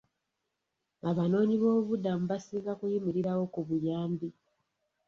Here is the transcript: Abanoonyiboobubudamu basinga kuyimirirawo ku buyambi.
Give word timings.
Abanoonyiboobubudamu 1.09 2.23
basinga 2.31 2.71
kuyimirirawo 2.79 3.43
ku 3.53 3.59
buyambi. 3.67 4.27